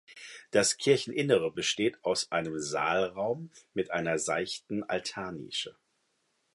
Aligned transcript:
Das 0.49 0.77
Kircheninnere 0.77 1.51
besteht 1.51 2.03
aus 2.03 2.31
einem 2.31 2.57
Saalraum 2.59 3.51
mit 3.75 3.91
einer 3.91 4.17
seichten 4.17 4.83
Altarnische. 4.83 5.75